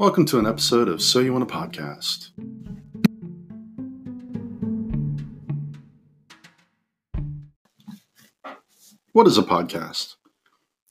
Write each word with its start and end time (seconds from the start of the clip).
Welcome 0.00 0.24
to 0.28 0.38
an 0.38 0.46
episode 0.46 0.88
of 0.88 1.02
So 1.02 1.18
You 1.18 1.34
Want 1.34 1.44
a 1.44 1.54
Podcast. 1.54 2.30
What 9.12 9.26
is 9.26 9.36
a 9.36 9.42
podcast? 9.42 10.14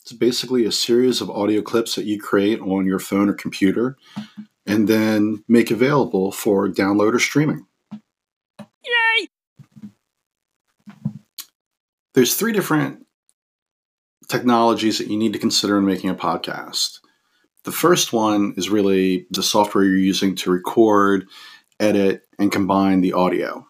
It's 0.01 0.13
basically 0.13 0.63
a 0.63 0.71
series 0.71 1.21
of 1.21 1.31
audio 1.31 1.63
clips 1.63 1.95
that 1.95 2.05
you 2.05 2.21
create 2.21 2.59
on 2.59 2.85
your 2.85 2.99
phone 2.99 3.29
or 3.29 3.33
computer 3.33 3.97
and 4.67 4.87
then 4.87 5.43
make 5.47 5.71
available 5.71 6.31
for 6.31 6.69
download 6.69 7.15
or 7.15 7.19
streaming. 7.19 7.65
Yay! 8.61 9.27
There's 12.13 12.35
three 12.35 12.51
different 12.51 13.07
technologies 14.27 14.99
that 14.99 15.07
you 15.07 15.17
need 15.17 15.33
to 15.33 15.39
consider 15.39 15.79
in 15.79 15.85
making 15.87 16.11
a 16.11 16.15
podcast. 16.15 16.99
The 17.69 17.75
first 17.75 18.13
one 18.13 18.55
is 18.57 18.67
really 18.67 19.27
the 19.29 19.43
software 19.43 19.83
you're 19.83 19.95
using 19.95 20.33
to 20.37 20.49
record, 20.49 21.29
edit, 21.79 22.23
and 22.39 22.51
combine 22.51 23.01
the 23.01 23.13
audio. 23.13 23.63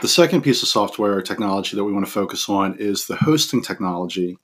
The 0.00 0.08
second 0.08 0.42
piece 0.42 0.64
of 0.64 0.68
software 0.68 1.12
or 1.12 1.22
technology 1.22 1.76
that 1.76 1.84
we 1.84 1.92
want 1.92 2.04
to 2.04 2.10
focus 2.10 2.48
on 2.48 2.76
is 2.80 3.06
the 3.06 3.14
hosting 3.14 3.62
technology. 3.62 4.36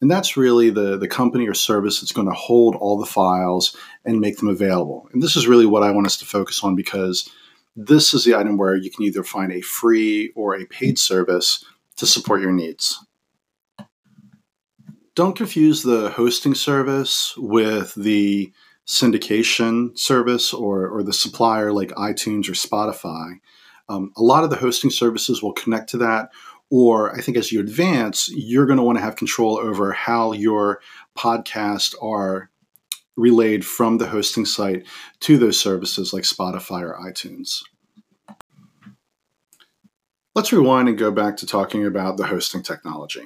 And 0.00 0.10
that's 0.10 0.34
really 0.34 0.70
the, 0.70 0.96
the 0.96 1.08
company 1.08 1.46
or 1.46 1.52
service 1.52 2.00
that's 2.00 2.12
going 2.12 2.28
to 2.28 2.34
hold 2.34 2.74
all 2.76 2.96
the 2.96 3.04
files 3.04 3.76
and 4.06 4.18
make 4.18 4.38
them 4.38 4.48
available. 4.48 5.10
And 5.12 5.22
this 5.22 5.36
is 5.36 5.46
really 5.46 5.66
what 5.66 5.82
I 5.82 5.90
want 5.90 6.06
us 6.06 6.16
to 6.20 6.24
focus 6.24 6.64
on 6.64 6.74
because 6.74 7.28
this 7.76 8.14
is 8.14 8.24
the 8.24 8.34
item 8.34 8.56
where 8.56 8.76
you 8.76 8.90
can 8.90 9.04
either 9.04 9.22
find 9.22 9.52
a 9.52 9.60
free 9.60 10.32
or 10.34 10.56
a 10.56 10.64
paid 10.64 10.98
service 10.98 11.62
to 11.96 12.06
support 12.06 12.40
your 12.40 12.52
needs. 12.52 12.98
Don't 15.18 15.36
confuse 15.36 15.82
the 15.82 16.10
hosting 16.10 16.54
service 16.54 17.34
with 17.36 17.92
the 17.96 18.52
syndication 18.86 19.98
service 19.98 20.54
or, 20.54 20.86
or 20.86 21.02
the 21.02 21.12
supplier 21.12 21.72
like 21.72 21.88
iTunes 21.96 22.48
or 22.48 22.52
Spotify. 22.52 23.40
Um, 23.88 24.12
a 24.16 24.22
lot 24.22 24.44
of 24.44 24.50
the 24.50 24.54
hosting 24.54 24.90
services 24.90 25.42
will 25.42 25.54
connect 25.54 25.90
to 25.90 25.96
that. 25.96 26.30
Or 26.70 27.12
I 27.16 27.20
think 27.20 27.36
as 27.36 27.50
you 27.50 27.58
advance, 27.58 28.30
you're 28.32 28.64
going 28.64 28.76
to 28.76 28.84
want 28.84 28.96
to 28.98 29.02
have 29.02 29.16
control 29.16 29.58
over 29.58 29.90
how 29.90 30.34
your 30.34 30.80
podcasts 31.18 31.96
are 32.00 32.48
relayed 33.16 33.66
from 33.66 33.98
the 33.98 34.06
hosting 34.06 34.44
site 34.44 34.86
to 35.18 35.36
those 35.36 35.58
services 35.58 36.12
like 36.12 36.22
Spotify 36.22 36.82
or 36.82 36.96
iTunes. 37.04 37.64
Let's 40.36 40.52
rewind 40.52 40.88
and 40.88 40.96
go 40.96 41.10
back 41.10 41.38
to 41.38 41.46
talking 41.46 41.84
about 41.84 42.18
the 42.18 42.26
hosting 42.28 42.62
technology. 42.62 43.24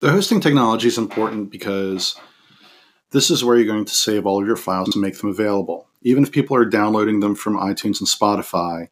The 0.00 0.10
hosting 0.12 0.40
technology 0.40 0.86
is 0.86 0.98
important 0.98 1.50
because 1.50 2.14
this 3.10 3.30
is 3.30 3.42
where 3.42 3.56
you're 3.56 3.66
going 3.66 3.84
to 3.84 3.94
save 3.94 4.26
all 4.26 4.40
of 4.40 4.46
your 4.46 4.56
files 4.56 4.94
and 4.94 5.02
make 5.02 5.18
them 5.18 5.30
available. 5.30 5.88
Even 6.02 6.22
if 6.22 6.30
people 6.30 6.56
are 6.56 6.64
downloading 6.64 7.18
them 7.18 7.34
from 7.34 7.58
iTunes 7.58 7.98
and 7.98 8.08
Spotify, 8.08 8.88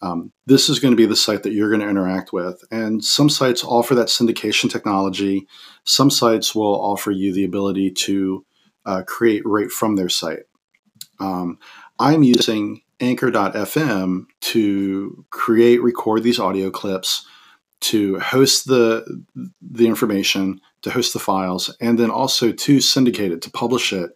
um, 0.00 0.32
this 0.46 0.70
is 0.70 0.78
going 0.78 0.92
to 0.92 0.96
be 0.96 1.04
the 1.04 1.16
site 1.16 1.42
that 1.42 1.52
you're 1.52 1.68
going 1.68 1.82
to 1.82 1.88
interact 1.88 2.32
with. 2.32 2.62
And 2.70 3.04
some 3.04 3.28
sites 3.28 3.64
offer 3.64 3.94
that 3.96 4.08
syndication 4.08 4.70
technology. 4.70 5.46
Some 5.84 6.10
sites 6.10 6.54
will 6.54 6.80
offer 6.80 7.10
you 7.10 7.34
the 7.34 7.44
ability 7.44 7.90
to 7.90 8.46
uh, 8.86 9.02
create 9.06 9.42
right 9.44 9.70
from 9.70 9.96
their 9.96 10.08
site. 10.08 10.44
Um, 11.20 11.58
I'm 11.98 12.22
using 12.22 12.80
Anchor.fm 13.00 14.26
to 14.40 15.24
create, 15.30 15.82
record 15.82 16.22
these 16.22 16.40
audio 16.40 16.70
clips 16.70 17.26
to 17.80 18.18
host 18.18 18.66
the 18.66 19.22
the 19.60 19.86
information, 19.86 20.60
to 20.82 20.90
host 20.90 21.12
the 21.12 21.18
files, 21.18 21.74
and 21.80 21.98
then 21.98 22.10
also 22.10 22.52
to 22.52 22.80
syndicate 22.80 23.32
it, 23.32 23.42
to 23.42 23.50
publish 23.50 23.92
it 23.92 24.10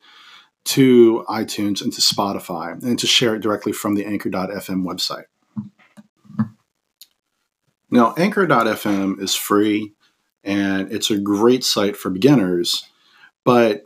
to 0.62 1.24
iTunes 1.28 1.82
and 1.82 1.92
to 1.92 2.00
Spotify, 2.00 2.82
and 2.82 2.98
to 2.98 3.06
share 3.06 3.34
it 3.34 3.40
directly 3.40 3.72
from 3.72 3.94
the 3.94 4.04
Anchor.fm 4.04 4.84
website. 4.84 5.24
Now, 7.90 8.14
Anchor.fm 8.16 9.20
is 9.20 9.34
free 9.34 9.92
and 10.44 10.90
it's 10.92 11.10
a 11.10 11.18
great 11.18 11.64
site 11.64 11.96
for 11.96 12.08
beginners, 12.08 12.88
but 13.44 13.82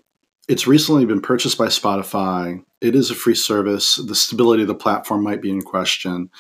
it's 0.47 0.67
recently 0.67 1.07
been 1.07 1.23
purchased 1.23 1.57
by 1.57 1.67
Spotify. 1.67 2.63
It 2.81 2.95
is 2.95 3.11
a 3.11 3.15
free 3.15 3.35
service. 3.35 3.97
The 3.97 4.15
stability 4.15 4.63
of 4.63 4.69
the 4.69 4.75
platform 4.75 5.23
might 5.23 5.41
be 5.41 5.51
in 5.51 5.63
question, 5.63 6.31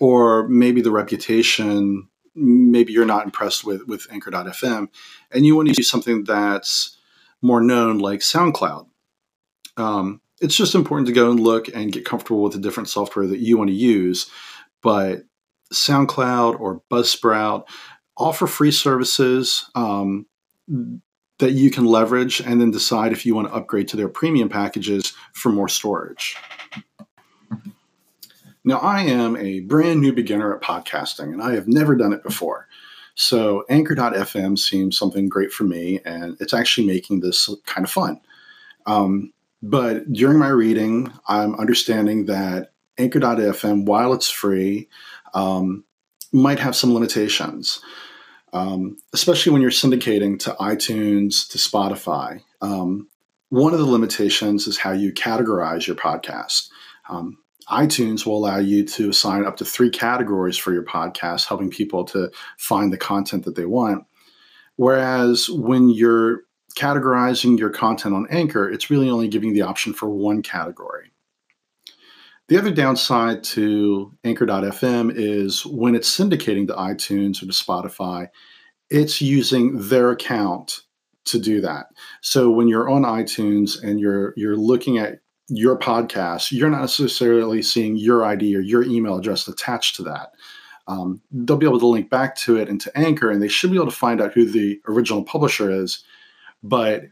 or 0.00 0.48
maybe 0.48 0.82
the 0.82 0.90
reputation 0.90 2.08
maybe 2.34 2.92
you're 2.92 3.04
not 3.04 3.24
impressed 3.24 3.64
with 3.64 3.86
with 3.86 4.06
Anchor.fm, 4.10 4.88
and 5.30 5.46
you 5.46 5.56
want 5.56 5.68
to 5.68 5.74
use 5.76 5.88
something 5.88 6.24
that's 6.24 6.96
more 7.40 7.60
known 7.60 7.98
like 7.98 8.20
SoundCloud. 8.20 8.86
Um, 9.76 10.20
it's 10.40 10.56
just 10.56 10.74
important 10.74 11.06
to 11.06 11.12
go 11.12 11.30
and 11.30 11.40
look 11.40 11.68
and 11.68 11.92
get 11.92 12.04
comfortable 12.04 12.42
with 12.42 12.52
the 12.52 12.58
different 12.58 12.88
software 12.88 13.26
that 13.26 13.38
you 13.38 13.56
want 13.56 13.70
to 13.70 13.76
use. 13.76 14.30
But 14.82 15.22
SoundCloud 15.72 16.60
or 16.60 16.82
Buzzsprout 16.90 17.64
offer 18.16 18.46
free 18.46 18.72
services 18.72 19.70
um, 19.74 20.26
that 21.38 21.52
you 21.52 21.70
can 21.70 21.84
leverage 21.84 22.40
and 22.40 22.60
then 22.60 22.70
decide 22.70 23.12
if 23.12 23.24
you 23.24 23.34
want 23.34 23.48
to 23.48 23.54
upgrade 23.54 23.88
to 23.88 23.96
their 23.96 24.08
premium 24.08 24.48
packages 24.48 25.12
for 25.32 25.50
more 25.50 25.68
storage. 25.68 26.36
Now, 28.64 28.78
I 28.78 29.02
am 29.02 29.36
a 29.36 29.60
brand 29.60 30.00
new 30.00 30.12
beginner 30.12 30.54
at 30.54 30.62
podcasting 30.62 31.32
and 31.32 31.42
I 31.42 31.54
have 31.54 31.66
never 31.66 31.96
done 31.96 32.12
it 32.12 32.22
before. 32.22 32.68
So, 33.14 33.64
Anchor.fm 33.68 34.58
seems 34.58 34.96
something 34.96 35.28
great 35.28 35.52
for 35.52 35.64
me, 35.64 36.00
and 36.04 36.36
it's 36.40 36.54
actually 36.54 36.86
making 36.86 37.20
this 37.20 37.50
kind 37.66 37.84
of 37.84 37.90
fun. 37.90 38.20
Um, 38.86 39.32
but 39.62 40.10
during 40.12 40.38
my 40.38 40.48
reading, 40.48 41.12
I'm 41.28 41.54
understanding 41.56 42.26
that 42.26 42.72
Anchor.fm, 42.98 43.84
while 43.84 44.12
it's 44.12 44.30
free, 44.30 44.88
um, 45.34 45.84
might 46.32 46.58
have 46.58 46.74
some 46.74 46.94
limitations, 46.94 47.80
um, 48.52 48.96
especially 49.12 49.52
when 49.52 49.62
you're 49.62 49.70
syndicating 49.70 50.38
to 50.40 50.56
iTunes, 50.58 51.48
to 51.50 51.58
Spotify. 51.58 52.42
Um, 52.60 53.08
one 53.50 53.74
of 53.74 53.78
the 53.78 53.86
limitations 53.86 54.66
is 54.66 54.78
how 54.78 54.92
you 54.92 55.12
categorize 55.12 55.86
your 55.86 55.96
podcast. 55.96 56.68
ITunes 57.72 58.26
will 58.26 58.36
allow 58.36 58.58
you 58.58 58.84
to 58.84 59.10
assign 59.10 59.44
up 59.44 59.56
to 59.56 59.64
three 59.64 59.90
categories 59.90 60.56
for 60.56 60.72
your 60.72 60.84
podcast, 60.84 61.46
helping 61.46 61.70
people 61.70 62.04
to 62.06 62.30
find 62.58 62.92
the 62.92 62.98
content 62.98 63.44
that 63.44 63.56
they 63.56 63.66
want. 63.66 64.04
Whereas 64.76 65.48
when 65.50 65.88
you're 65.88 66.42
categorizing 66.76 67.58
your 67.58 67.70
content 67.70 68.14
on 68.14 68.26
Anchor, 68.30 68.68
it's 68.68 68.90
really 68.90 69.10
only 69.10 69.28
giving 69.28 69.52
the 69.52 69.62
option 69.62 69.92
for 69.92 70.08
one 70.08 70.42
category. 70.42 71.10
The 72.48 72.58
other 72.58 72.70
downside 72.70 73.44
to 73.44 74.12
Anchor.fm 74.24 75.12
is 75.14 75.64
when 75.64 75.94
it's 75.94 76.14
syndicating 76.14 76.66
to 76.66 76.74
iTunes 76.74 77.42
or 77.42 77.46
to 77.46 77.52
Spotify, 77.52 78.28
it's 78.90 79.22
using 79.22 79.88
their 79.88 80.10
account 80.10 80.82
to 81.24 81.38
do 81.38 81.60
that. 81.60 81.86
So 82.20 82.50
when 82.50 82.68
you're 82.68 82.90
on 82.90 83.02
iTunes 83.02 83.82
and 83.82 84.00
you're 84.00 84.34
you're 84.36 84.56
looking 84.56 84.98
at 84.98 85.20
your 85.54 85.78
podcast, 85.78 86.50
you're 86.50 86.70
not 86.70 86.80
necessarily 86.80 87.62
seeing 87.62 87.96
your 87.96 88.24
ID 88.24 88.56
or 88.56 88.60
your 88.60 88.82
email 88.84 89.18
address 89.18 89.46
attached 89.46 89.96
to 89.96 90.02
that. 90.02 90.32
Um, 90.88 91.20
they'll 91.30 91.58
be 91.58 91.66
able 91.66 91.78
to 91.78 91.86
link 91.86 92.08
back 92.10 92.34
to 92.36 92.56
it 92.56 92.68
into 92.68 92.96
Anchor, 92.98 93.30
and 93.30 93.42
they 93.42 93.48
should 93.48 93.70
be 93.70 93.76
able 93.76 93.90
to 93.90 93.96
find 93.96 94.20
out 94.20 94.32
who 94.32 94.46
the 94.46 94.80
original 94.88 95.22
publisher 95.22 95.70
is. 95.70 96.02
But 96.62 97.02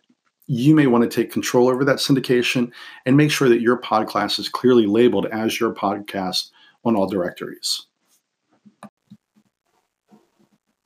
you 0.46 0.74
may 0.74 0.86
want 0.86 1.08
to 1.08 1.14
take 1.14 1.30
control 1.30 1.68
over 1.68 1.84
that 1.84 1.98
syndication 1.98 2.72
and 3.04 3.16
make 3.16 3.30
sure 3.30 3.48
that 3.48 3.60
your 3.60 3.80
podcast 3.80 4.38
is 4.38 4.48
clearly 4.48 4.86
labeled 4.86 5.26
as 5.26 5.60
your 5.60 5.72
podcast 5.74 6.50
on 6.84 6.96
all 6.96 7.06
directories. 7.06 7.86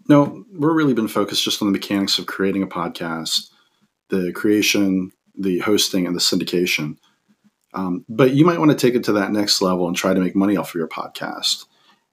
No, 0.09 0.45
we're 0.53 0.75
really 0.75 0.93
been 0.93 1.09
focused 1.09 1.45
just 1.45 1.63
on 1.63 1.69
the 1.69 1.73
mechanics 1.73 2.19
of 2.19 2.27
creating 2.27 2.63
a 2.63 2.67
podcast, 2.67 3.49
the 4.11 4.33
creation, 4.33 5.13
the 5.35 5.61
hosting, 5.61 6.07
and 6.07 6.15
the 6.15 6.21
syndication. 6.21 6.99
Um, 7.75 8.05
but 8.09 8.33
you 8.35 8.45
might 8.45 8.59
want 8.59 8.71
to 8.71 8.77
take 8.77 8.95
it 8.95 9.05
to 9.05 9.13
that 9.13 9.33
next 9.33 9.61
level 9.61 9.87
and 9.87 9.97
try 9.97 10.15
to 10.15 10.21
make 10.21 10.37
money 10.37 10.57
off 10.57 10.71
of 10.71 10.75
your 10.77 10.89
podcast. 10.89 11.67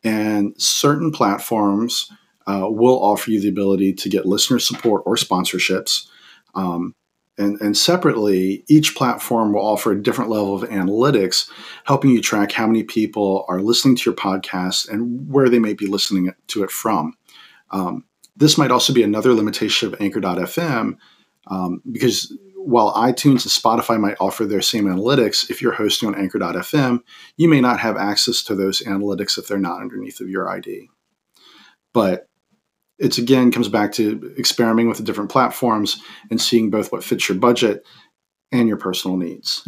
And 0.04 0.60
certain 0.60 1.12
platforms 1.12 2.12
uh, 2.48 2.68
will 2.69 3.02
offer 3.04 3.30
you 3.30 3.40
the 3.40 3.50
ability 3.50 3.94
to 3.94 4.10
get 4.10 4.25
listener 4.25 4.60
support 4.60 5.04
or 5.06 5.16
sponsorships. 5.16 6.08
Um, 6.56 6.96
and, 7.38 7.60
and, 7.62 7.78
separately, 7.78 8.63
each 8.68 8.94
platform 8.96 9.54
will 9.54 9.66
offer 9.66 9.92
a 9.92 10.02
different 10.02 10.30
level 10.30 10.54
of 10.54 10.69
analytics, 10.69 11.50
helping 11.86 12.12
you 12.12 12.22
track 12.22 12.52
how 12.52 12.68
many 12.68 12.84
people 12.84 13.46
are 13.48 13.62
listening 13.62 13.96
to 13.96 14.10
your 14.10 14.18
podcast 14.18 14.90
and 14.90 15.31
where 15.31 15.48
they 15.48 15.58
may 15.60 15.74
be 15.74 15.88
listening 15.88 16.34
to 16.48 16.63
it 16.63 16.72
from. 16.72 17.16
Um, 17.72 18.04
this 18.36 18.58
might 18.58 18.72
also 18.72 18.94
be 18.94 19.02
another 19.04 19.34
limitation 19.34 19.88
of 19.88 20.02
Anchor.fm 20.02 20.98
um, 21.48 21.81
because 21.90 22.36
while 22.66 22.94
iTunes 22.94 23.44
and 23.44 23.52
Spotify 23.84 24.00
might 24.00 24.18
offer 24.19 24.46
their 24.46 24.62
same 24.62 24.86
analytics, 24.86 25.50
if 25.50 25.62
you're 25.62 25.74
hosting 25.74 26.08
on 26.08 26.16
Anchor.fm, 26.16 27.02
you 27.38 27.48
may 27.48 27.62
not 27.62 27.80
have 27.80 27.98
access 27.98 28.44
to 28.44 28.56
those 28.56 28.81
analytics 28.81 29.38
if 29.38 29.48
they're 29.48 29.58
not 29.58 29.81
underneath 29.81 30.19
of 30.19 30.30
your 30.30 30.50
ID. 30.50 30.90
But 31.94 32.28
it's 33.00 33.18
again 33.18 33.52
comes 33.52 33.68
back 33.68 33.92
to 33.94 34.34
experimenting 34.38 34.88
with 34.88 34.98
the 34.98 35.04
different 35.04 35.31
platforms 35.31 36.02
and 36.30 36.40
seeing 36.40 36.69
both 36.69 36.92
what 36.92 37.04
fits 37.04 37.28
your 37.28 37.38
budget 37.38 37.86
and 38.52 38.68
your 38.68 38.78
personal 38.78 39.18
needs. 39.18 39.68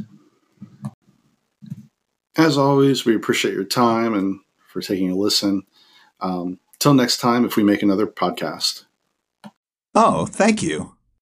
As 2.38 2.58
always, 2.58 3.06
we 3.06 3.16
appreciate 3.16 3.54
your 3.54 3.64
time 3.64 4.14
and 4.14 4.40
for 4.68 4.82
taking 4.82 5.12
a 5.12 5.16
listen. 5.16 5.64
Um, 6.20 6.60
till 6.80 6.94
next 6.94 7.18
time, 7.18 7.46
if 7.46 7.58
we 7.58 7.64
make 7.64 7.82
another 7.84 8.08
podcast. 8.08 8.86
Oh, 9.96 10.26
thank 10.26 10.64
you. 10.64 10.96